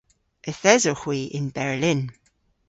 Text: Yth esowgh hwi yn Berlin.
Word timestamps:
Yth 0.49 0.63
esowgh 0.73 1.03
hwi 1.03 1.19
yn 1.37 1.47
Berlin. 1.57 2.01